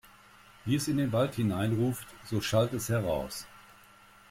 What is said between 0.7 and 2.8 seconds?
es in den Wald hineinruft, so schallt